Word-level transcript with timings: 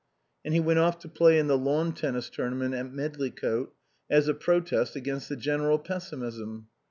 And 0.43 0.55
he 0.55 0.59
went 0.59 0.79
off 0.79 0.97
to 1.01 1.07
play 1.07 1.37
in 1.37 1.45
the 1.45 1.55
lawn 1.59 1.91
tennis 1.93 2.27
tournament 2.31 2.73
at 2.73 2.91
Medlicote 2.91 3.69
as 4.09 4.27
a 4.27 4.33
protest 4.33 4.95
against 4.95 5.29
the 5.29 5.35
general 5.35 5.77
pessimism. 5.77 6.69